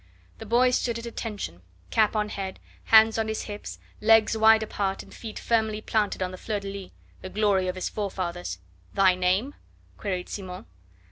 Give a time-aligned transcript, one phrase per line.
[0.39, 5.03] The boy stood at attention, cap on head, hands on his hips, legs wide apart,
[5.03, 8.57] and feet firmly planted on the fleur de lys, the glory of his forefathers.
[8.95, 9.53] "Thy name?"
[9.99, 10.65] queried Simon.